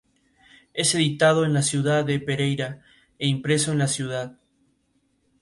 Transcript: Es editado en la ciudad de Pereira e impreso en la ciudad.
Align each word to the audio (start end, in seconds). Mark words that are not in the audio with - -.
Es 0.73 0.95
editado 0.95 1.45
en 1.45 1.53
la 1.53 1.61
ciudad 1.61 2.03
de 2.03 2.19
Pereira 2.19 2.81
e 3.19 3.27
impreso 3.27 3.71
en 3.71 3.77
la 3.77 3.87
ciudad. 3.87 4.35